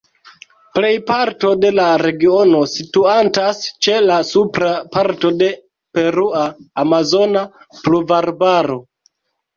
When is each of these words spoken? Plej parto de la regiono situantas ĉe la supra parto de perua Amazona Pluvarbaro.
Plej 0.77 0.93
parto 1.09 1.49
de 1.65 1.69
la 1.79 1.85
regiono 2.03 2.61
situantas 2.71 3.61
ĉe 3.87 3.99
la 4.07 4.15
supra 4.31 4.73
parto 4.97 5.31
de 5.43 5.51
perua 5.99 6.47
Amazona 6.87 7.47
Pluvarbaro. 7.83 8.81